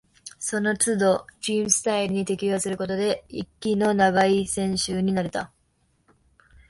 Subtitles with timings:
[0.39, 5.51] そのつどチームスタイルに適応することで、息の長い選手になれた